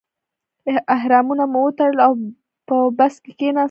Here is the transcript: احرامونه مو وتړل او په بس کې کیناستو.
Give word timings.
احرامونه 0.95 1.43
مو 1.53 1.59
وتړل 1.65 1.97
او 2.07 2.13
په 2.67 2.75
بس 2.97 3.13
کې 3.23 3.31
کیناستو. 3.39 3.59